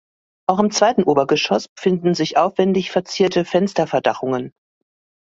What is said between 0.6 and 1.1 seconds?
zweiten